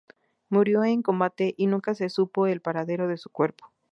[0.49, 3.71] Murió en combate y nunca se supo el paradero su cuerpo.